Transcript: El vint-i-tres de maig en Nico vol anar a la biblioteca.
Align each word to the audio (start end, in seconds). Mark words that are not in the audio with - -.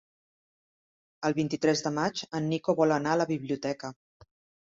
El 1.27 1.35
vint-i-tres 1.39 1.83
de 1.87 1.91
maig 1.99 2.23
en 2.39 2.47
Nico 2.53 2.75
vol 2.81 2.95
anar 2.97 3.11
a 3.17 3.19
la 3.23 3.27
biblioteca. 3.35 3.93